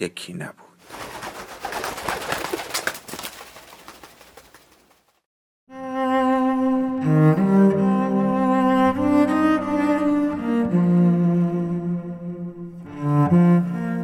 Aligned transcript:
یکی 0.00 0.32
نبود. 0.32 0.66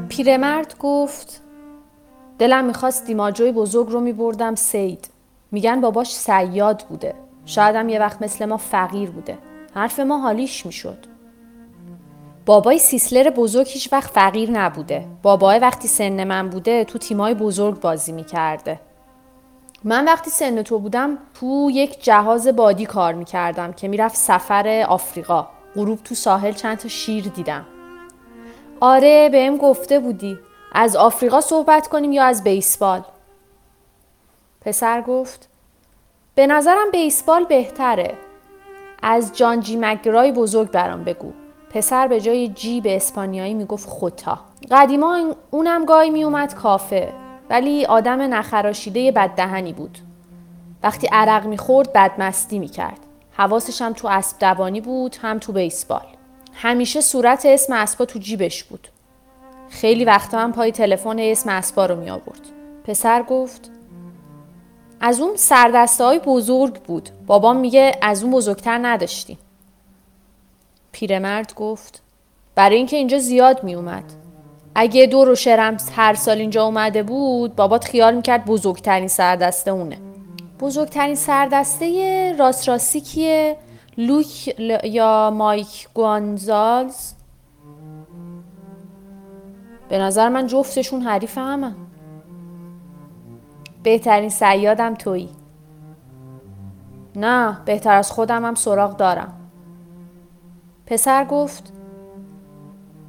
پیرمرد 0.09 0.79
گفت 0.79 1.43
دلم 2.39 2.65
می‌خواست 2.65 3.07
دیماجوی 3.07 3.53
بزرگ 3.53 3.89
رو 3.89 4.01
میبردم 4.01 4.55
سید. 4.55 5.11
میگن 5.51 5.81
باباش 5.81 6.15
سیاد 6.15 6.87
بوده. 6.89 7.15
شایدم 7.47 7.89
یه 7.89 7.99
وقت 7.99 8.23
مثل 8.23 8.45
ما 8.45 8.57
فقیر 8.57 9.11
بوده. 9.11 9.39
حرف 9.75 10.01
ما 10.01 10.19
حالیش 10.19 10.67
می‌شد. 10.67 11.12
بابای 12.47 12.79
سیسلر 12.79 13.31
بزرگ 13.31 13.67
هیچ 13.69 13.93
وقت 13.93 14.11
فقیر 14.11 14.51
نبوده. 14.51 15.07
بابای 15.23 15.59
وقتی 15.59 15.89
سن 15.89 16.25
من 16.25 16.49
بوده 16.49 16.85
تو 16.85 16.99
تیمای 16.99 17.35
بزرگ 17.35 17.81
بازی 17.81 18.13
می‌کرده. 18.13 18.81
من 19.85 20.05
وقتی 20.05 20.31
سن 20.31 20.63
تو 20.63 20.79
بودم 20.79 21.19
تو 21.35 21.71
یک 21.73 22.05
جهاز 22.05 22.49
بادی 22.49 22.87
کار 22.87 23.15
می‌کردم 23.15 23.73
که 23.73 23.89
می‌رفت 23.89 24.17
سفر 24.17 24.87
آفریقا. 24.89 25.49
غروب 25.75 26.03
تو 26.05 26.15
ساحل 26.15 26.53
چند 26.53 26.79
تا 26.79 26.89
شیر 26.89 27.25
دیدم. 27.25 27.67
آره 28.81 29.29
بهم 29.29 29.57
گفته 29.57 29.99
بودی. 29.99 30.39
از 30.73 30.97
آفریقا 30.97 31.41
صحبت 31.41 31.89
کنیم 31.89 32.13
یا 32.13 32.25
از 32.25 32.45
بیسبال؟ 32.45 33.05
پسر 34.61 35.03
گفت 35.03 35.49
به 36.35 36.47
نظرم 36.47 36.91
بیسبال 36.93 37.45
بهتره. 37.45 38.15
از 39.03 39.37
جان 39.37 39.61
جی 39.61 39.77
مگرای 39.77 40.33
بزرگ 40.33 40.71
برام 40.71 41.05
بگو. 41.05 41.33
پسر 41.73 42.09
به 42.09 42.21
جای 42.21 42.49
جی 42.49 42.81
به 42.81 42.97
اسپانیایی 42.97 43.55
می‌گفت 43.55 43.89
خوتا 43.89 44.39
قدیما 44.71 45.35
اونم 45.51 45.85
گاهی 45.85 46.11
میومد 46.11 46.55
کافه 46.55 47.13
ولی 47.51 47.87
آدم 47.87 48.35
نخراشیده 48.35 49.13
بددهنی 49.13 49.73
بود 49.73 49.99
وقتی 50.83 51.09
عرق 51.13 51.47
می‌خورد 51.47 51.93
بدمستی 51.93 52.59
می‌کرد 52.59 52.99
حواسش 53.33 53.83
هم 53.83 53.93
تو 53.93 54.09
اسب 54.09 54.39
دوانی 54.39 54.81
بود 54.81 55.17
هم 55.23 55.39
تو 55.39 55.53
بیسبال 55.53 56.07
همیشه 56.55 57.01
صورت 57.01 57.47
اسم 57.47 57.73
اسبا 57.73 58.05
تو 58.05 58.19
جیبش 58.19 58.65
بود 58.65 58.89
خیلی 59.71 60.05
وقتا 60.05 60.39
هم 60.39 60.53
پای 60.53 60.73
تلفن 60.73 61.19
اسم 61.19 61.51
اسبا 61.51 61.87
رو 61.87 61.97
می 61.97 62.11
آورد. 62.11 62.41
پسر 62.85 63.23
گفت 63.23 63.71
از 65.01 65.21
اون 65.21 65.37
سردسته 65.37 66.05
های 66.05 66.19
بزرگ 66.19 66.75
بود. 66.75 67.09
بابام 67.27 67.57
میگه 67.57 67.99
از 68.03 68.23
اون 68.23 68.33
بزرگتر 68.33 68.79
نداشتیم. 68.83 69.39
پیرمرد 70.93 71.55
گفت 71.55 72.03
برای 72.55 72.77
اینکه 72.77 72.97
اینجا 72.97 73.19
زیاد 73.19 73.65
می 73.65 73.75
اومد. 73.75 74.05
اگه 74.75 75.07
دور 75.07 75.29
و 75.29 75.35
شرم 75.35 75.77
هر 75.97 76.15
سال 76.15 76.39
اینجا 76.39 76.65
اومده 76.65 77.03
بود 77.03 77.57
بابات 77.57 77.85
خیال 77.85 78.15
می‌کرد 78.15 78.45
بزرگترین 78.45 79.09
سردسته 79.09 79.71
اونه. 79.71 79.99
بزرگترین 80.61 81.15
سردسته 81.15 82.37
راست 82.39 82.69
راستی 82.69 83.01
کیه؟ 83.01 83.57
لوک 83.99 84.55
یا 84.85 85.31
مایک 85.35 85.89
گوانزالز 85.95 87.13
به 89.89 89.99
نظر 89.99 90.29
من 90.29 90.47
جفتشون 90.47 91.01
حریف 91.01 91.39
همه 91.39 91.75
بهترین 93.83 94.29
سیادم 94.29 94.95
تویی 94.95 95.29
نه 97.17 97.59
بهتر 97.65 97.95
از 97.95 98.13
خودم 98.13 98.45
هم 98.45 98.55
سراغ 98.55 98.97
دارم 98.97 99.42
پسر 100.87 101.25
گفت 101.25 101.73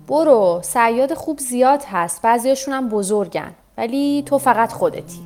برو 0.07 0.59
سیاد 0.63 1.13
خوب 1.13 1.39
زیاد 1.39 1.83
هست 1.91 2.21
بعضیاشون 2.21 2.73
هم 2.73 2.89
بزرگن 2.89 3.51
ولی 3.77 4.23
تو 4.25 4.37
فقط 4.37 4.71
خودتی. 4.71 5.19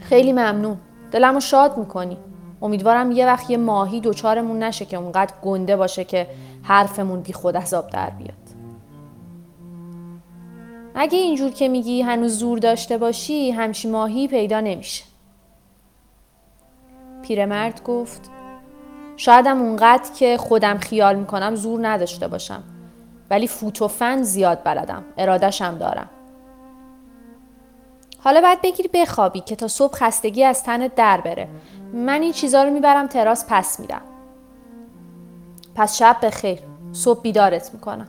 خیلی 0.00 0.32
ممنون 0.32 0.76
دلمو 1.12 1.40
شاد 1.40 1.78
می‌کنی. 1.78 2.16
امیدوارم 2.62 3.12
یه 3.12 3.26
وقت 3.26 3.50
یه 3.50 3.56
ماهی 3.56 4.00
دوچارمون 4.00 4.62
نشه 4.62 4.84
که 4.84 4.96
اونقدر 4.96 5.34
گنده 5.42 5.76
باشه 5.76 6.04
که 6.04 6.26
حرفمون 6.62 7.20
بی 7.20 7.32
خود 7.32 7.56
عذاب 7.56 7.90
در 7.90 8.10
بیاد. 8.10 8.34
اگه 10.94 11.18
اینجور 11.18 11.50
که 11.50 11.68
میگی 11.68 12.02
هنوز 12.02 12.38
زور 12.38 12.58
داشته 12.58 12.98
باشی 12.98 13.50
همچی 13.50 13.88
ماهی 13.88 14.28
پیدا 14.28 14.60
نمیشه. 14.60 15.04
پیرمرد 17.22 17.82
گفت 17.82 18.30
شایدم 19.20 19.62
اونقدر 19.62 20.12
که 20.12 20.36
خودم 20.36 20.78
خیال 20.78 21.16
می‌کنم 21.16 21.54
زور 21.54 21.88
نداشته 21.88 22.28
باشم. 22.28 22.62
ولی 23.30 23.48
فوت 23.48 23.82
و 23.82 23.88
فن 23.88 24.22
زیاد 24.22 24.60
بلدم. 24.64 25.04
ارادشم 25.18 25.78
دارم. 25.78 26.10
حالا 28.18 28.40
باید 28.40 28.62
بگیری 28.62 28.90
بخوابی 28.94 29.40
که 29.40 29.56
تا 29.56 29.68
صبح 29.68 29.94
خستگی 29.94 30.44
از 30.44 30.62
تنت 30.62 30.94
در 30.94 31.20
بره. 31.20 31.48
من 31.92 32.22
این 32.22 32.32
چیزا 32.32 32.62
رو 32.62 32.70
می‌برم 32.70 33.06
تراس 33.06 33.44
پس 33.48 33.80
میدم 33.80 34.02
پس 35.74 35.98
شب 35.98 36.16
به 36.20 36.30
خیر 36.30 36.58
صبح 36.92 37.20
بیدارت 37.22 37.74
می‌کنم. 37.74 38.08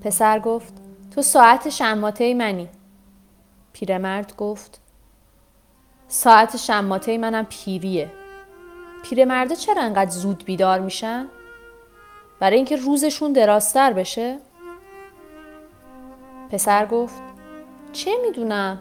پسر 0.00 0.38
گفت 0.38 0.74
تو 1.14 1.22
ساعت 1.22 1.68
شماته 1.68 2.34
منی. 2.34 2.68
پیرمرد 3.72 4.36
گفت 4.36 4.80
ساعت 6.08 6.56
شماته 6.56 7.18
منم 7.18 7.46
پیریه. 7.50 8.10
پیرمرده 9.02 9.56
چرا 9.56 9.82
انقدر 9.82 10.10
زود 10.10 10.44
بیدار 10.44 10.80
میشن؟ 10.80 11.26
برای 12.40 12.56
اینکه 12.56 12.76
روزشون 12.76 13.32
دراستر 13.32 13.92
بشه؟ 13.92 14.38
پسر 16.50 16.86
گفت 16.86 17.22
چه 17.92 18.10
می‌دونم؟ 18.26 18.78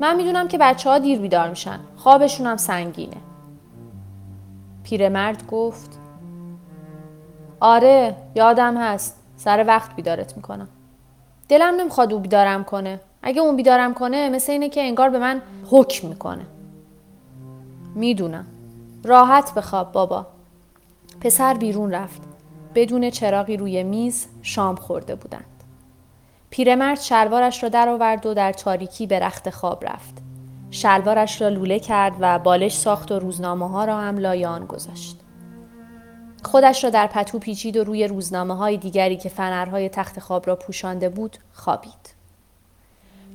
من 0.00 0.16
می‌دونم 0.16 0.48
که 0.48 0.58
بچه 0.58 0.90
ها 0.90 0.98
دیر 0.98 1.18
بیدار 1.18 1.48
میشن. 1.48 1.80
خوابشون 1.96 2.46
هم 2.46 2.56
سنگینه. 2.56 3.16
پیرمرد 4.84 5.46
گفت 5.46 5.98
آره 7.60 8.16
یادم 8.34 8.76
هست. 8.76 9.16
سر 9.36 9.64
وقت 9.66 9.96
بیدارت 9.96 10.36
می‌کنم. 10.36 10.68
دلم 11.48 11.74
نمی‌خواد 11.74 12.12
او 12.12 12.20
بیدارم 12.20 12.64
کنه. 12.64 13.00
اگه 13.22 13.40
اون 13.40 13.56
بیدارم 13.56 13.94
کنه 13.94 14.28
مثل 14.28 14.52
اینه 14.52 14.68
که 14.68 14.80
انگار 14.82 15.10
به 15.10 15.18
من 15.18 15.42
حکم 15.70 16.08
می‌کنه. 16.08 16.46
می‌دونم. 17.94 18.46
راحت 19.04 19.54
بخواب 19.54 19.92
بابا. 19.92 20.26
پسر 21.20 21.54
بیرون 21.54 21.90
رفت. 21.90 22.22
بدون 22.74 23.10
چراغی 23.10 23.56
روی 23.56 23.82
میز 23.82 24.26
شام 24.42 24.76
خورده 24.76 25.14
بودند. 25.14 25.44
پیرمرد 26.50 27.00
شلوارش 27.00 27.62
را 27.62 27.68
درآورد 27.68 28.26
و 28.26 28.34
در 28.34 28.52
تاریکی 28.52 29.06
به 29.06 29.18
رخت 29.18 29.50
خواب 29.50 29.84
رفت. 29.84 30.14
شلوارش 30.70 31.42
را 31.42 31.48
لوله 31.48 31.78
کرد 31.78 32.12
و 32.20 32.38
بالش 32.38 32.78
ساخت 32.78 33.12
و 33.12 33.18
روزنامه 33.18 33.68
ها 33.68 33.84
را 33.84 33.98
هم 33.98 34.18
لای 34.18 34.44
آن 34.44 34.66
گذاشت. 34.66 35.20
خودش 36.42 36.84
را 36.84 36.90
در 36.90 37.06
پتو 37.06 37.38
پیچید 37.38 37.76
و 37.76 37.84
روی 37.84 38.06
روزنامه 38.06 38.56
های 38.56 38.76
دیگری 38.76 39.16
که 39.16 39.28
فنرهای 39.28 39.88
تخت 39.88 40.20
خواب 40.20 40.46
را 40.46 40.56
پوشانده 40.56 41.08
بود 41.08 41.36
خوابید. 41.52 42.14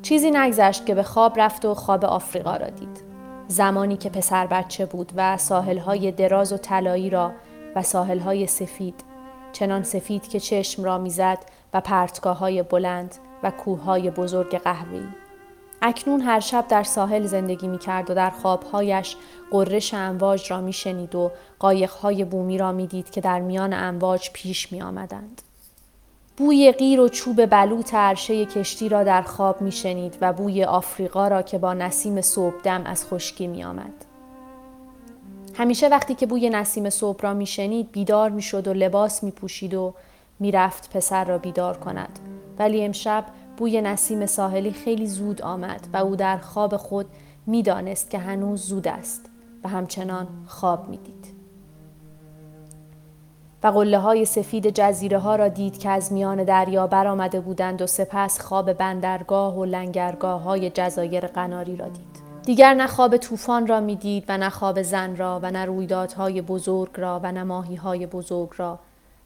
چیزی 0.01 0.31
نگذشت 0.31 0.85
که 0.85 0.95
به 0.95 1.03
خواب 1.03 1.39
رفت 1.39 1.65
و 1.65 1.73
خواب 1.73 2.05
آفریقا 2.05 2.55
را 2.55 2.69
دید. 2.69 3.04
زمانی 3.47 3.97
که 3.97 4.09
پسر 4.09 4.47
بچه 4.47 4.85
بود 4.85 5.11
و 5.15 5.37
ساحلهای 5.37 6.11
دراز 6.11 6.53
و 6.53 6.57
طلایی 6.57 7.09
را 7.09 7.31
و 7.75 7.83
ساحلهای 7.83 8.47
سفید 8.47 9.03
چنان 9.51 9.83
سفید 9.83 10.27
که 10.27 10.39
چشم 10.39 10.83
را 10.83 10.97
می‌زد 10.97 11.37
و 11.73 11.81
پرتگاه 11.81 12.37
های 12.37 12.63
بلند 12.63 13.15
و 13.43 13.51
کوههای 13.51 14.11
بزرگ 14.11 14.57
قهوه‌ای 14.57 15.07
اکنون 15.81 16.21
هر 16.21 16.39
شب 16.39 16.65
در 16.67 16.83
ساحل 16.83 17.25
زندگی 17.25 17.67
می 17.67 17.77
کرد 17.77 18.09
و 18.09 18.13
در 18.13 18.29
خوابهایش 18.29 19.15
قررش 19.51 19.93
امواج 19.93 20.51
را 20.51 20.61
می 20.61 20.73
شنید 20.73 21.15
و 21.15 21.31
قایقهای 21.59 22.25
بومی 22.25 22.57
را 22.57 22.71
می 22.71 22.87
دید 22.87 23.09
که 23.09 23.21
در 23.21 23.39
میان 23.39 23.73
امواج 23.73 24.29
پیش 24.33 24.71
می 24.71 24.81
آمدند. 24.81 25.41
بوی 26.37 26.71
غیر 26.71 26.99
و 26.99 27.09
چوب 27.09 27.45
بلوط 27.45 27.93
عرشه 27.93 28.45
کشتی 28.45 28.89
را 28.89 29.03
در 29.03 29.21
خواب 29.21 29.61
می 29.61 29.71
شنید 29.71 30.17
و 30.21 30.33
بوی 30.33 30.63
آفریقا 30.63 31.27
را 31.27 31.41
که 31.41 31.57
با 31.57 31.73
نسیم 31.73 32.21
صبحدم 32.21 32.83
از 32.85 33.05
خشکی 33.05 33.47
می 33.47 33.63
آمد. 33.63 34.05
همیشه 35.53 35.87
وقتی 35.87 36.15
که 36.15 36.25
بوی 36.25 36.49
نسیم 36.49 36.89
صبح 36.89 37.21
را 37.21 37.33
می 37.33 37.45
شنید 37.45 37.91
بیدار 37.91 38.29
می 38.29 38.41
شد 38.41 38.67
و 38.67 38.73
لباس 38.73 39.23
می 39.23 39.31
پوشید 39.31 39.73
و 39.73 39.93
می 40.39 40.51
رفت 40.51 40.97
پسر 40.97 41.25
را 41.25 41.37
بیدار 41.37 41.77
کند. 41.77 42.19
ولی 42.59 42.85
امشب 42.85 43.25
بوی 43.57 43.81
نسیم 43.81 44.25
ساحلی 44.25 44.71
خیلی 44.71 45.07
زود 45.07 45.41
آمد 45.41 45.87
و 45.93 45.97
او 45.97 46.15
در 46.15 46.37
خواب 46.37 46.77
خود 46.77 47.05
می‌دانست 47.45 48.09
که 48.09 48.17
هنوز 48.17 48.61
زود 48.61 48.87
است 48.87 49.29
و 49.63 49.69
همچنان 49.69 50.27
خواب 50.47 50.89
می‌دید. 50.89 51.34
و 53.65 53.67
قله 53.67 53.99
های 53.99 54.25
سفید 54.25 54.69
جزیره 54.69 55.19
ها 55.19 55.35
را 55.35 55.47
دید 55.47 55.79
که 55.79 55.89
از 55.89 56.13
میان 56.13 56.43
دریا 56.43 56.87
برآمده 56.87 57.39
بودند 57.39 57.81
و 57.81 57.87
سپس 57.87 58.41
خواب 58.41 58.73
بندرگاه 58.73 59.55
و 59.57 59.65
لنگرگاه 59.65 60.41
های 60.41 60.69
جزایر 60.69 61.27
قناری 61.27 61.75
را 61.75 61.87
دید. 61.87 62.19
دیگر 62.43 62.73
نه 62.73 62.87
خواب 62.87 63.17
طوفان 63.17 63.67
را 63.67 63.79
می‌دید 63.79 64.25
و 64.27 64.37
نه 64.37 64.49
خواب 64.49 64.81
زن 64.81 65.15
را 65.15 65.39
و 65.43 65.51
نه 65.51 65.65
رویدادهای 65.65 66.41
بزرگ 66.41 66.89
را 66.95 67.19
و 67.23 67.31
نه 67.31 67.43
ماهی 67.43 68.05
بزرگ 68.05 68.49
را 68.57 68.79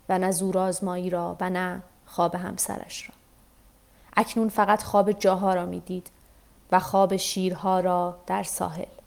و 0.10 0.20
نه 0.20 0.32
زورآزمایی 0.32 1.10
را 1.10 1.38
و 1.40 1.50
نه 1.50 1.82
خواب 2.06 2.36
همسرش 2.36 3.10
را. 3.10 3.16
اکنون 4.18 4.50
فقط 4.50 4.84
خواب 4.84 5.12
جاها 5.12 5.54
را 5.54 5.66
می‌دید 5.66 6.08
و 6.72 6.80
خواب 6.80 7.18
شیرها 7.18 7.80
را 7.80 8.16
در 8.28 8.44
ساحل. 8.44 8.99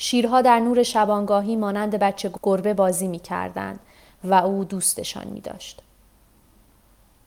شیرها 0.00 0.42
در 0.42 0.60
نور 0.60 0.82
شبانگاهی 0.82 1.56
مانند 1.56 1.94
بچه 1.94 2.30
گربه 2.42 2.74
بازی 2.74 3.08
می 3.08 3.18
کردن 3.18 3.78
و 4.24 4.34
او 4.34 4.64
دوستشان 4.64 5.26
می 5.26 5.40
داشت. 5.40 5.82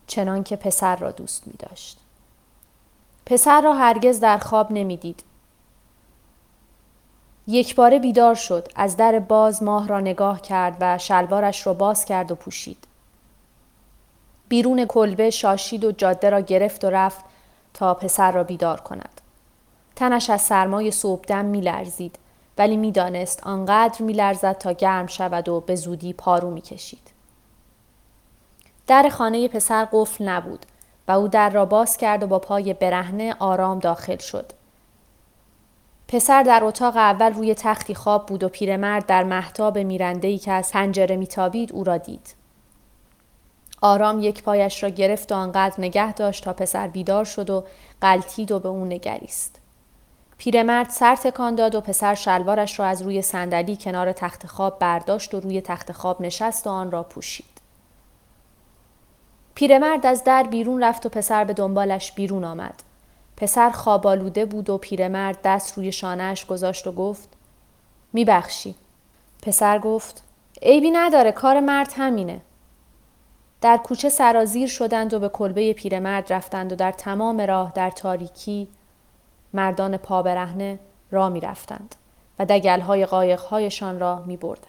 چنان 0.07 0.44
که 0.44 0.56
پسر 0.56 0.95
را 0.95 1.12
دوست 1.12 1.47
می 1.47 1.53
داشت. 1.59 1.97
پسر 3.25 3.62
را 3.62 3.73
هرگز 3.73 4.19
در 4.19 4.38
خواب 4.38 4.71
نمی‌دید. 4.71 5.23
یک 7.47 7.75
باره 7.75 8.00
بیدار 8.00 8.35
شد 8.35 8.68
از 8.75 8.97
در 8.97 9.19
باز 9.19 9.63
ماه 9.63 9.88
را 9.88 10.00
نگاه 10.00 10.41
کرد 10.41 10.77
و 10.79 10.97
شلوارش 10.97 11.68
را 11.68 11.73
باز 11.73 12.06
کرد 12.06 12.31
و 12.31 12.35
پوشید. 12.35 12.88
بیرون 14.50 14.85
کلبه 14.85 15.29
شاشید 15.29 15.85
و 15.85 15.91
جاده 15.91 16.29
را 16.29 16.39
گرفت 16.39 16.85
و 16.85 16.89
رفت 16.89 17.25
تا 17.73 17.94
پسر 17.94 18.31
را 18.31 18.44
بیدار 18.44 18.81
کند. 18.81 19.21
تنش 19.95 20.29
از 20.29 20.41
سرمای 20.41 20.91
صبحدم 20.91 21.45
می 21.45 21.62
لرزید 21.62 22.15
ولی 22.57 22.77
می‌دانست 22.77 23.48
آنقدر 23.48 24.01
می 24.01 24.13
لرزد 24.13 24.57
تا 24.57 24.71
گرم 24.71 25.07
شود 25.07 25.50
و 25.50 25.59
به 25.59 25.75
زودی 25.75 26.13
پارو 26.13 26.51
می 26.51 26.62
کشید. 26.62 27.12
در 28.88 29.09
خانه 29.09 29.48
پسر 29.48 29.88
قفل 29.92 30.30
نبود 30.30 30.65
و 31.07 31.12
او 31.12 31.27
در 31.27 31.50
را 31.50 31.65
باز 31.65 31.98
کرد 31.98 32.24
و 32.24 32.27
با 32.27 32.39
پای 32.39 32.74
برهنه 32.74 33.36
آرام 33.39 33.80
داخل 33.80 34.18
شد. 34.18 34.53
پسر 36.07 36.44
در 36.44 36.63
اتاق 36.63 36.98
اول 36.98 37.33
روی 37.33 37.56
تختی 37.56 37.95
خواب 37.95 38.25
بود 38.25 38.44
و 38.44 38.50
پیرمرد 38.50 39.06
در 39.06 39.24
محتاب 39.24 39.77
میرندهی 39.77 40.38
که 40.38 40.51
از 40.51 40.71
پنجره 40.71 41.15
میتابید 41.15 41.74
او 41.74 41.83
را 41.83 41.97
دید. 41.97 42.36
آرام 43.81 44.19
یک 44.19 44.44
پایش 44.44 44.83
را 44.83 44.89
گرفت 44.89 45.31
و 45.31 45.36
آنقدر 45.36 45.75
نگه 45.77 46.13
داشت 46.13 46.44
تا 46.44 46.54
پسر 46.54 46.88
بیدار 46.88 47.25
شد 47.25 47.50
و 47.50 47.63
قلتید 48.01 48.51
و 48.51 48.59
به 48.59 48.69
او 48.69 48.86
نگریست. 48.86 49.61
پیرمرد 50.42 50.90
سر 50.90 51.16
تکان 51.16 51.56
داد 51.56 51.76
و 51.76 51.82
پسر 51.82 52.16
شلوارش 52.16 52.80
را 52.80 52.86
از 52.86 53.02
روی 53.02 53.22
صندلی 53.22 53.78
کنار 53.78 54.12
تخت 54.12 54.48
خواب 54.48 54.80
برداشت 54.80 55.34
و 55.34 55.40
روی 55.40 55.62
تخت 55.62 55.92
خواب 55.92 56.22
نشست 56.22 56.68
و 56.68 56.70
آن 56.70 56.92
را 56.92 57.04
پوشید. 57.04 57.62
پیرمرد 59.56 60.06
از 60.06 60.24
در 60.24 60.44
بیرون 60.44 60.84
رفت 60.84 61.06
و 61.06 61.10
پسر 61.10 61.44
به 61.44 61.54
دنبالش 61.54 62.12
بیرون 62.12 62.44
آمد. 62.44 62.84
پسر 63.38 63.70
خوابالوده 63.70 64.46
بود 64.46 64.70
و 64.70 64.78
پیرمرد 64.78 65.38
دست 65.44 65.78
روی 65.78 65.92
شانهش 65.92 66.46
گذاشت 66.46 66.88
و 66.88 66.92
گفت 66.92 67.30
میبخشی. 68.14 68.76
پسر 69.42 69.80
گفت 69.80 70.24
عیبی 70.62 70.92
نداره 70.92 71.32
کار 71.32 71.60
مرد 71.60 71.94
همینه. 71.98 72.42
در 73.62 73.78
کوچه 73.78 74.10
سرازیر 74.10 74.68
شدند 74.68 75.14
و 75.14 75.20
به 75.20 75.30
کلبه 75.30 75.74
پیرمرد 75.74 76.34
رفتند 76.34 76.72
و 76.72 76.76
در 76.76 76.92
تمام 76.92 77.42
راه 77.42 77.72
در 77.76 77.90
تاریکی 77.90 78.68
مردان 79.53 79.98
پا 79.98 80.21
برهنه 80.21 80.80
را 81.12 81.30
می 81.30 81.39
رفتند 81.39 81.95
و 82.39 82.45
دگلهای 82.45 83.06
قایقهایشان 83.06 84.00
را 84.00 84.24
می 84.25 84.38
بردند. 84.38 84.68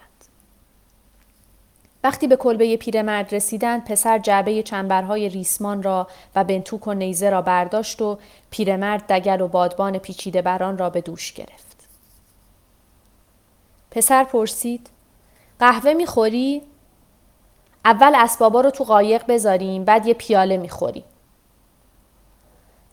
وقتی 2.03 2.27
به 2.27 2.35
کلبه 2.35 2.77
پیرمرد 2.77 3.35
رسیدند 3.35 3.85
پسر 3.85 4.19
جعبه 4.19 4.63
چنبرهای 4.63 5.29
ریسمان 5.29 5.83
را 5.83 6.07
و 6.35 6.43
بنتوک 6.43 6.87
و 6.87 6.93
نیزه 6.93 7.29
را 7.29 7.41
برداشت 7.41 8.01
و 8.01 8.17
پیرمرد 8.49 9.07
دگل 9.07 9.41
و 9.41 9.47
بادبان 9.47 9.97
پیچیده 9.97 10.41
بران 10.41 10.77
را 10.77 10.89
به 10.89 11.01
دوش 11.01 11.33
گرفت. 11.33 11.87
پسر 13.91 14.23
پرسید 14.23 14.89
قهوه 15.59 15.93
می‌خوری؟ 15.93 16.61
اول 17.85 18.13
اسبابا 18.15 18.61
رو 18.61 18.69
تو 18.69 18.83
قایق 18.83 19.25
بذاریم 19.27 19.83
بعد 19.83 20.07
یه 20.07 20.13
پیاله 20.13 20.57
می‌خوریم. 20.57 21.03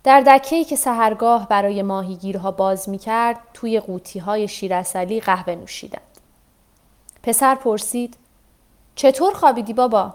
در 0.04 0.21
دکهی 0.21 0.64
که 0.64 0.76
سهرگاه 0.76 1.49
برای 1.49 1.83
ماهیگیرها 1.83 2.50
باز 2.50 2.88
می‌کرد 2.88 3.38
توی 3.54 3.80
قوطی 3.80 4.19
های 4.19 4.49
شیرسلی 4.49 5.21
قهوه 5.21 5.54
نوشیدند. 5.54 6.02
پسر 7.23 7.54
پرسید 7.54 8.16
چطور 8.95 9.35
خوابیدی 9.35 9.73
بابا؟ 9.73 10.14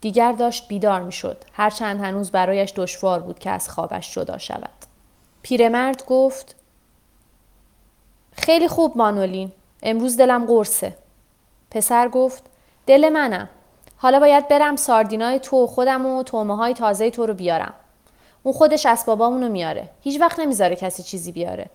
دیگر 0.00 0.32
داشت 0.32 0.68
بیدار 0.68 1.02
می‌شد 1.02 1.44
هرچند 1.52 2.00
هنوز 2.00 2.30
برایش 2.30 2.72
دشوار 2.76 3.20
بود 3.20 3.38
که 3.38 3.50
از 3.50 3.68
خوابش 3.68 4.14
جدا 4.14 4.38
شود. 4.38 4.70
پیرمرد 5.42 6.06
گفت 6.06 6.56
خیلی 8.32 8.68
خوب 8.68 8.96
مانولین 8.96 9.52
امروز 9.82 10.16
دلم 10.16 10.46
قرصه. 10.46 10.96
پسر 11.70 12.08
گفت 12.08 12.42
دل 12.86 13.08
منم. 13.08 13.48
حالا 13.96 14.20
باید 14.20 14.48
برم 14.48 14.76
ساردینای 14.76 15.38
تو 15.38 15.66
خودم 15.66 16.06
و 16.06 16.22
تومه 16.22 16.56
های 16.56 16.74
تازه 16.74 17.10
تو 17.10 17.26
رو 17.26 17.34
بیارم. 17.34 17.74
اون 18.42 18.54
خودش 18.54 18.86
اسبابامونو 18.86 19.48
میاره. 19.48 19.88
هیچ 20.00 20.20
وقت 20.20 20.40
نمی‌ذاره 20.40 20.76
کسی 20.76 21.02
چیزی 21.02 21.32
بیاره. 21.32 21.70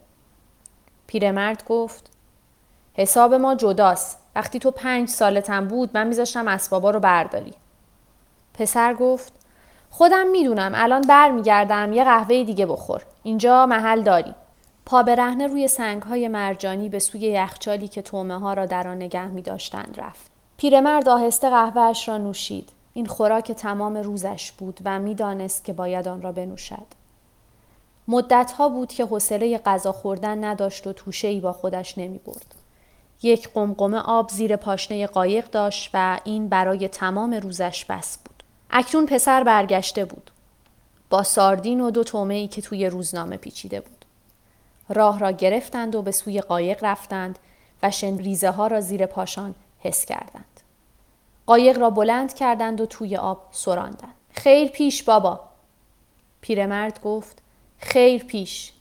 پیرمرد 1.08 1.64
گفت 1.68 2.12
حساب 2.94 3.34
ما 3.34 3.56
جداست. 3.56 4.20
وقتی 4.36 4.60
تو 4.60 4.72
پنج 4.72 5.10
سالتم 5.10 5.68
بود 5.68 5.90
من 5.94 6.08
میذاشتم 6.08 6.48
اسبابا 6.48 6.92
رو 6.92 7.00
برداری. 7.00 7.54
پسر 8.54 8.94
گفت 8.94 9.34
خودم 9.90 10.28
می‌دونم 10.28 10.72
الان 10.76 11.02
برمیگردم 11.02 11.94
یه 11.94 12.04
قهوه 12.04 12.44
دیگه 12.44 12.66
بخور. 12.66 13.02
اینجا 13.24 13.66
محل 13.66 14.02
داری. 14.02 14.36
پا 14.86 15.04
برهنه 15.04 15.48
روی 15.48 15.68
سنگ 15.68 16.02
های 16.04 16.28
مرجانی 16.28 16.90
به 16.90 17.00
سوی 17.00 17.20
یخچالی 17.20 17.88
که 17.88 18.02
تومه 18.02 18.40
ها 18.40 18.54
را 18.54 18.66
در 18.66 18.88
آن 18.88 18.98
نگه 18.98 19.28
می 19.28 19.44
رفت. 19.98 20.32
پیرمرد 20.58 21.10
آهسته 21.10 21.50
قهوهش 21.50 22.08
را 22.08 22.18
نوشید. 22.18 22.70
این 22.98 23.06
خوراک 23.06 23.52
تمام 23.52 23.98
روزش 23.98 24.52
بود 24.52 24.80
و 24.86 25.00
می‌دانست 25.00 25.64
که 25.64 25.74
باید 25.74 26.08
آن 26.08 26.22
را 26.22 26.32
بنوشد. 26.32 26.86
مدتها 28.08 28.70
بود 28.70 28.90
که 28.90 29.06
حوصله 29.06 29.58
غذا 29.58 29.92
خوردن 29.92 30.44
نداشت 30.44 30.88
و 30.88 30.94
توشه 30.94 31.28
ای 31.28 31.40
با 31.40 31.54
خودش 31.54 31.98
نمی 31.98 32.18
برد. 32.18 32.56
یک 33.24 33.50
قمقمه 33.50 33.98
آب 33.98 34.30
زیر 34.30 34.56
پاشنه 34.56 35.08
قایق 35.08 35.50
داشت 35.50 35.90
و 35.94 36.20
این 36.24 36.48
برای 36.48 36.88
تمام 36.88 37.34
روزش 37.34 37.86
بس 37.86 38.18
بود. 38.18 38.44
اکنون 38.70 39.06
پسر 39.06 39.44
برگشته 39.44 40.06
بود. 40.06 40.32
با 41.10 41.24
ساردین 41.24 41.82
و 41.82 41.92
دو 41.92 42.04
تومه 42.04 42.34
ای 42.34 42.48
که 42.48 42.62
توی 42.62 42.88
روزنامه 42.88 43.38
پیچیده 43.38 43.80
بود. 43.80 44.06
راه 44.90 45.20
را 45.20 45.32
گرفتند 45.32 45.96
و 45.96 46.02
به 46.02 46.12
سوی 46.12 46.42
قایق 46.42 46.84
رفتند 46.84 47.40
و 47.84 47.92
ریزه 48.02 48.52
ها 48.52 48.68
را 48.68 48.82
زیر 48.82 49.06
پاشان 49.06 49.56
حس 49.80 50.06
کردند. 50.06 50.57
قایق 51.48 51.80
را 51.80 51.90
بلند 51.90 52.34
کردند 52.34 52.82
و 52.82 52.86
توی 52.86 53.18
آب 53.18 53.48
سراندند. 53.52 54.14
خیر 54.30 54.68
پیش 54.68 55.04
بابا. 55.04 55.40
پیرمرد 56.42 57.02
گفت 57.02 57.42
خیر 57.78 58.24
پیش. 58.24 58.74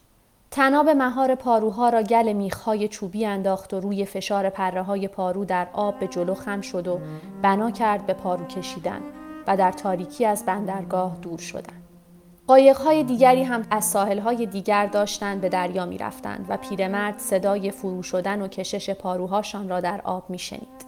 تناب 0.51 0.89
مهار 0.89 1.35
پاروها 1.35 1.89
را 1.89 2.03
گل 2.03 2.33
میخهای 2.33 2.89
چوبی 2.89 3.27
انداخت 3.27 3.75
و 3.75 3.81
روی 3.81 4.05
فشار 4.05 4.51
پره 4.51 4.83
های 4.83 5.09
پارو 5.09 5.45
در 5.45 5.69
آب 5.73 5.99
به 5.99 6.07
جلو 6.07 6.35
خم 6.35 6.61
شد 6.61 6.89
و 6.89 7.01
بنا 7.43 7.71
کرد 7.71 8.07
به 8.07 8.13
پارو 8.15 8.47
کشیدن 8.47 9.01
و 9.47 9.57
در 9.57 9.73
تاریکی 9.73 10.25
از 10.25 10.47
بندرگاه 10.47 11.17
دور 11.23 11.39
شدند. 11.39 11.83
قایقهای 12.47 13.05
دیگری 13.05 13.43
هم 13.43 13.67
از 13.71 13.85
ساحلهای 13.85 14.47
دیگر 14.47 14.87
داشتند 14.87 15.41
به 15.41 15.49
دریا 15.49 15.87
می 15.87 15.99
رفتند 15.99 16.47
و 16.49 16.57
پیرمرد 16.57 17.19
صدای 17.19 17.71
فرو 17.71 18.03
شدن 18.03 18.43
و 18.43 18.49
کشش 18.49 18.91
پاروهاشان 18.91 19.69
را 19.69 19.81
در 19.81 20.01
آب 20.05 20.31
می 20.31 20.39
شنید. 20.39 20.86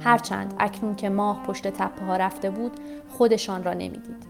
هرچند 0.00 0.54
اکنون 0.58 0.94
که 0.94 1.08
ماه 1.08 1.42
پشت 1.42 1.68
تپه 1.68 2.04
ها 2.04 2.16
رفته 2.16 2.50
بود 2.50 2.72
خودشان 3.08 3.64
را 3.64 3.72
نمی‌دید. 3.72 4.26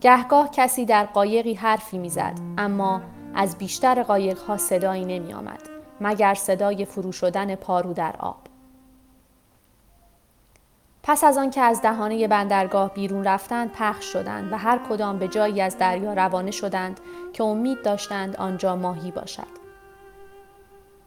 گهگاه 0.00 0.50
کسی 0.50 0.84
در 0.84 1.04
قایقی 1.04 1.54
حرفی 1.54 1.98
می‌زد 1.98 2.38
اما 2.58 3.02
از 3.34 3.58
بیشتر 3.58 4.02
قایقها 4.02 4.56
صدایی 4.56 5.04
نمی 5.04 5.32
آمد 5.32 5.62
مگر 6.00 6.34
صدای 6.34 6.84
فرو 6.84 7.12
شدن 7.12 7.54
پارو 7.54 7.92
در 7.92 8.14
آب. 8.18 8.36
پس 11.02 11.24
از 11.24 11.38
آن 11.38 11.50
که 11.50 11.60
از 11.60 11.82
دهانه 11.82 12.28
بندرگاه 12.28 12.94
بیرون 12.94 13.24
رفتند 13.24 13.72
پخش 13.72 14.04
شدند 14.04 14.52
و 14.52 14.56
هر 14.56 14.78
کدام 14.88 15.18
به 15.18 15.28
جایی 15.28 15.60
از 15.60 15.78
دریا 15.78 16.12
روانه 16.12 16.50
شدند 16.50 17.00
که 17.32 17.44
امید 17.44 17.82
داشتند 17.82 18.36
آنجا 18.36 18.76
ماهی 18.76 19.10
باشد. 19.10 19.59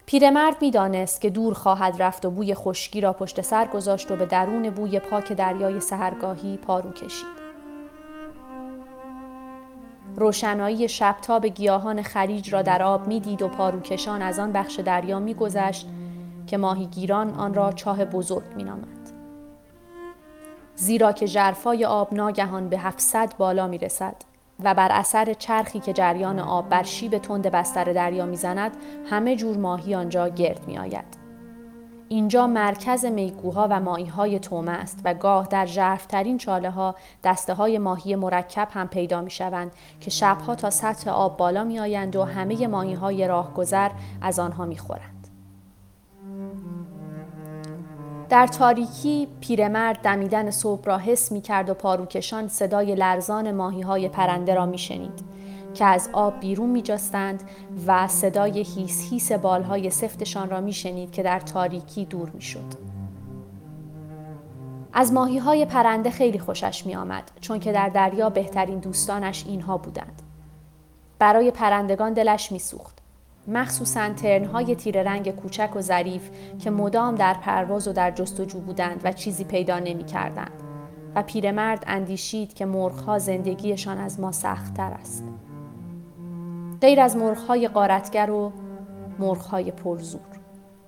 پیرمرد 0.05 0.55
می‌دانست 0.61 1.21
که 1.21 1.29
دور 1.29 1.53
خواهد 1.53 2.01
رفت 2.01 2.25
و 2.25 2.31
بوی 2.31 2.55
خشکی 2.55 3.01
را 3.01 3.13
پشت 3.13 3.41
سر 3.41 3.67
گذاشت 3.67 4.11
و 4.11 4.15
به 4.15 4.25
درون 4.25 4.69
بوی 4.69 4.99
پاک 4.99 5.33
دریای 5.33 5.79
سهرگاهی 5.79 6.57
پارو 6.57 6.91
کشید. 6.91 7.43
روشنایی 10.15 10.89
شبتاب 10.89 11.45
گیاهان 11.45 12.01
خریج 12.01 12.53
را 12.53 12.61
در 12.61 12.83
آب 12.83 13.07
می‌دید 13.07 13.41
و 13.41 13.47
پاروکشان 13.47 14.21
از 14.21 14.39
آن 14.39 14.51
بخش 14.51 14.79
دریا 14.79 15.19
میگذشت 15.19 15.87
که 16.47 16.57
ماهیگیران 16.57 17.33
آن 17.33 17.53
را 17.53 17.71
چاه 17.71 18.05
بزرگ 18.05 18.55
مینامند. 18.55 19.09
زیرا 20.75 21.11
که 21.11 21.27
جرفای 21.27 21.85
آب 21.85 22.13
ناگهان 22.13 22.69
به 22.69 22.77
700 22.77 23.33
بالا 23.37 23.67
می 23.67 23.77
رسد 23.77 24.15
و 24.63 24.73
بر 24.73 24.91
اثر 24.91 25.33
چرخی 25.33 25.79
که 25.79 25.93
جریان 25.93 26.39
آب 26.39 26.69
بر 26.69 26.83
شیب 26.83 27.17
تند 27.17 27.47
بستر 27.47 27.83
دریا 27.83 28.25
می‌زند 28.25 28.71
همه 29.09 29.35
جور 29.35 29.57
ماهی 29.57 29.95
آنجا 29.95 30.27
گرد 30.27 30.67
می 30.67 30.77
آید. 30.77 31.23
اینجا 32.09 32.47
مرکز 32.47 33.05
میگوها 33.05 33.67
و 33.71 33.79
ماهی 33.79 34.05
های 34.05 34.39
تومه 34.39 34.71
است 34.71 34.99
و 35.05 35.13
گاه 35.13 35.47
در 35.47 35.65
جرفترین 35.65 36.37
چاله 36.37 36.69
ها 36.69 36.95
دسته 37.23 37.53
های 37.53 37.77
ماهی 37.77 38.15
مرکب 38.15 38.67
هم 38.71 38.87
پیدا 38.87 39.21
می 39.21 39.31
شوند 39.31 39.71
که 39.99 40.09
شبها 40.09 40.55
تا 40.55 40.69
سطح 40.69 41.11
آب 41.11 41.37
بالا 41.37 41.63
می 41.63 41.79
آیند 41.79 42.15
و 42.15 42.23
همه 42.23 42.67
ماهی 42.67 42.93
های 42.93 43.27
راهگذر 43.27 43.91
از 44.21 44.39
آنها 44.39 44.65
می 44.65 44.77
خورند. 44.77 45.22
در 48.33 48.47
تاریکی 48.47 49.27
پیرمرد 49.41 49.97
دمیدن 50.01 50.51
صبح 50.51 50.83
را 50.83 50.97
حس 50.97 51.31
می 51.31 51.41
کرد 51.41 51.69
و 51.69 51.73
پاروکشان 51.73 52.47
صدای 52.47 52.95
لرزان 52.95 53.51
ماهی 53.51 53.81
های 53.81 54.09
پرنده 54.09 54.53
را 54.53 54.65
می 54.65 54.77
شنید 54.77 55.23
که 55.73 55.85
از 55.85 56.09
آب 56.13 56.39
بیرون 56.39 56.69
می 56.69 56.81
جستند 56.81 57.43
و 57.87 58.07
صدای 58.07 58.61
هیس 58.61 59.09
هیس 59.09 59.31
بالهای 59.31 59.89
سفتشان 59.89 60.49
را 60.49 60.61
می 60.61 60.73
شنید 60.73 61.11
که 61.11 61.23
در 61.23 61.39
تاریکی 61.39 62.05
دور 62.05 62.29
می 62.29 62.41
شد. 62.41 62.73
از 64.93 65.13
ماهی 65.13 65.37
های 65.37 65.65
پرنده 65.65 66.09
خیلی 66.11 66.39
خوشش 66.39 66.85
می 66.85 66.95
آمد 66.95 67.31
چون 67.41 67.59
که 67.59 67.71
در 67.71 67.89
دریا 67.89 68.29
بهترین 68.29 68.79
دوستانش 68.79 69.45
اینها 69.47 69.77
بودند. 69.77 70.21
برای 71.19 71.51
پرندگان 71.51 72.13
دلش 72.13 72.51
می 72.51 72.59
سوخت. 72.59 73.02
مخصوصا 73.47 74.09
ترنهای 74.13 74.75
تیر 74.75 75.03
رنگ 75.03 75.35
کوچک 75.35 75.75
و 75.75 75.81
ظریف 75.81 76.29
که 76.59 76.71
مدام 76.71 77.15
در 77.15 77.33
پرواز 77.33 77.87
و 77.87 77.93
در 77.93 78.11
جستجو 78.11 78.59
بودند 78.59 79.01
و 79.03 79.11
چیزی 79.11 79.43
پیدا 79.43 79.79
نمی 79.79 80.03
کردند. 80.03 80.63
و 81.15 81.23
پیرمرد 81.23 81.83
اندیشید 81.87 82.53
که 82.53 82.65
مرغها 82.65 83.19
زندگیشان 83.19 83.97
از 83.97 84.19
ما 84.19 84.31
سختتر 84.31 84.91
است. 84.91 85.23
غیر 86.81 87.01
از 87.01 87.17
مرغهای 87.17 87.67
قارتگر 87.67 88.29
و 88.29 88.51
مرغهای 89.19 89.71
پرزور. 89.71 90.21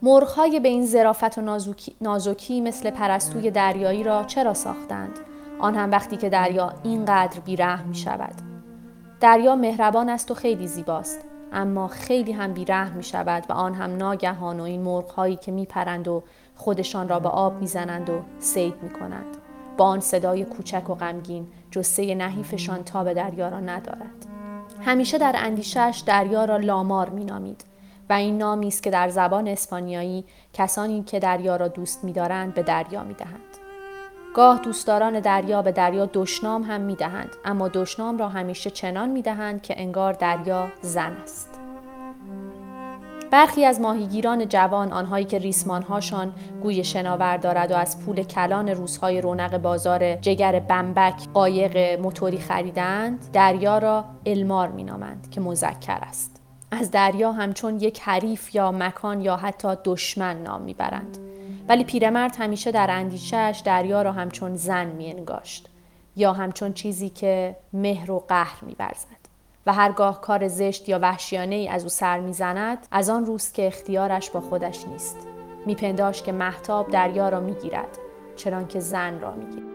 مرغهای 0.02 0.60
به 0.60 0.70
این 0.70 0.86
ظرافت 0.86 1.38
و 1.38 1.60
نازکی 2.02 2.62
مثل 2.62 2.90
پرستوی 2.90 3.52
دریایی 3.52 4.04
را 4.04 4.24
چرا 4.24 4.54
ساختند؟ 4.54 5.20
آن 5.60 5.76
هم 5.76 5.92
وقتی 5.92 6.18
که 6.18 6.30
دریا 6.30 6.74
اینقدر 6.84 7.40
بیرحم 7.40 7.88
می 7.88 7.96
شود. 7.96 8.36
دریا 9.20 9.56
مهربان 9.56 10.10
است 10.10 10.32
و 10.32 10.34
خیلی 10.34 10.68
زیباست. 10.68 11.35
اما 11.56 11.88
خیلی 11.88 12.32
هم 12.32 12.54
بیرحم 12.54 12.92
می 12.92 13.04
شود 13.04 13.46
و 13.50 13.54
آن 13.54 13.74
هم 13.74 13.96
ناگهان 13.96 14.60
و 14.60 14.64
این 14.64 14.82
مرغ 14.82 15.10
هایی 15.10 15.36
که 15.36 15.52
می 15.52 15.66
پرند 15.66 16.08
و 16.08 16.24
خودشان 16.56 17.10
را 17.10 17.20
به 17.20 17.30
آب 17.30 17.62
می 17.62 17.68
زنند 17.68 18.10
و 18.10 18.22
سید 18.40 18.76
می 18.82 18.90
کنند. 18.90 19.38
با 19.78 19.86
آن 19.86 20.00
صدای 20.00 20.46
کوچک 20.46 20.90
و 20.90 20.96
غمگین 20.96 21.48
جسه 21.72 22.16
نحیفشان 22.16 22.84
تا 22.84 23.04
به 23.04 23.14
دریا 23.14 23.50
را 23.50 23.60
ندارد. 23.60 24.26
همیشه 24.82 25.18
در 25.18 25.36
اندیشش 25.38 26.04
دریا 26.06 26.46
را 26.46 26.58
لامار 26.58 27.10
می 27.10 27.26
نامید 27.26 27.66
و 28.10 28.14
این 28.14 28.38
نامی 28.38 28.68
است 28.68 28.84
که 28.84 28.90
در 28.90 29.10
زبان 29.10 29.48
اسپانیایی 29.48 30.26
کسانی 30.54 31.04
که 31.04 31.20
دریا 31.20 31.56
را 31.56 31.68
دوست 31.68 32.04
می 32.04 32.14
دارند 32.14 32.54
به 32.54 32.64
دریا 32.64 33.04
می 33.04 33.14
دهند. 33.14 33.45
گاه 34.36 34.60
دوستداران 34.60 35.20
دریا 35.20 35.62
به 35.62 35.72
دریا 35.72 36.10
دشنام 36.13 36.63
هم 36.63 36.82
می 36.82 36.96
دهند 36.96 37.30
اما 37.46 37.68
دشنام 37.68 38.18
را 38.18 38.30
همیشه 38.30 38.70
چنان 38.70 39.10
می 39.10 39.22
دهند 39.22 39.62
که 39.62 39.82
انگار 39.82 40.13
دریا 40.13 40.68
زن 40.82 41.12
است. 41.24 41.50
برخی 43.32 43.65
از 43.65 43.82
ماهیگیران 43.82 44.48
جوان 44.48 44.92
آنهایی 44.92 45.25
که 45.25 45.39
ریسمانهاشان 45.39 46.34
گوی 46.63 46.84
شناور 46.84 47.38
دارد 47.38 47.72
و 47.72 47.75
از 47.75 48.06
پول 48.06 48.24
کلان 48.24 48.70
روزهای 48.70 49.22
رونق 49.22 49.58
بازار 49.58 50.15
جگر 50.15 50.60
بمبک 50.60 51.30
قایق 51.34 52.00
موتوری 52.00 52.38
خریدند 52.38 53.32
دریا 53.34 53.77
را 53.77 54.06
المار 54.25 54.68
مینامند 54.68 55.30
که 55.32 55.42
مذکر 55.42 56.00
است 56.01 56.42
از 56.72 56.92
دریا 56.92 57.32
همچون 57.32 57.80
یک 57.80 58.01
حریف 58.01 58.56
یا 58.56 58.72
مکان 58.72 59.22
یا 59.22 59.38
حتی 59.38 59.68
دشمن 59.84 60.44
نام 60.44 60.62
می‌برند 60.62 61.18
ولی 61.68 61.84
پیرمرد 61.84 62.36
همیشه 62.40 62.72
در 62.72 62.88
اندیشهش 62.92 63.60
دریا 63.60 64.02
را 64.02 64.12
همچون 64.12 64.56
زن 64.56 64.96
انگاشت 65.00 65.70
یا 66.16 66.34
همچون 66.34 66.74
چیزی 66.74 67.10
که 67.10 67.56
مهر 67.74 68.12
و 68.12 68.20
قهر 68.28 68.58
میبرزد 68.62 69.26
و 69.66 69.74
هرگاه 69.74 70.22
کار 70.22 70.48
زشت 70.48 70.90
یا 70.90 71.00
وحشیانه 71.02 71.56
ای 71.56 71.68
از 71.68 71.84
او 71.84 71.90
سر 71.90 72.20
می‌زند 72.20 72.88
از 72.92 73.10
آن 73.10 73.26
روز 73.26 73.52
که 73.52 73.68
اختیارش 73.68 74.30
با 74.30 74.42
خودش 74.42 74.88
نیست. 74.88 75.18
میپنداش 75.66 76.22
که 76.22 76.32
محتاب 76.32 76.92
دریا 76.92 77.30
را 77.30 77.40
می‌گیرد 77.40 77.98
چنان 78.36 78.68
که 78.68 78.80
زن 78.80 79.20
را 79.20 79.32
می‌گیرد. 79.32 79.75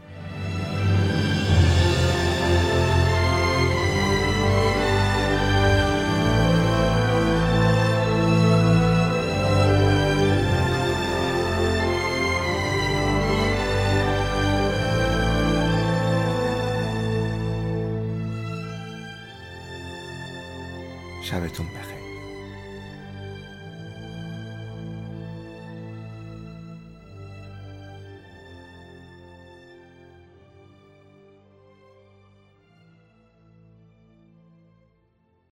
شبتون 21.31 21.65
بخیر. 21.67 22.00